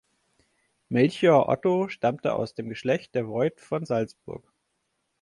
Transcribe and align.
Melchior 0.89 1.47
Otto 1.47 1.87
stammte 1.87 2.33
aus 2.33 2.55
dem 2.55 2.69
Geschlecht 2.69 3.13
der 3.13 3.27
Voit 3.27 3.61
von 3.61 3.85
Salzburg. 3.85 4.51